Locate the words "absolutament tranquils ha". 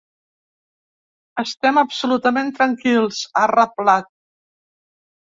1.83-3.47